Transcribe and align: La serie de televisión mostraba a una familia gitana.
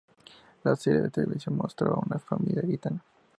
La 0.63 0.75
serie 0.75 0.99
de 0.99 1.11
televisión 1.11 1.55
mostraba 1.55 1.93
a 1.93 1.99
una 2.03 2.17
familia 2.17 2.63
gitana. 2.65 3.03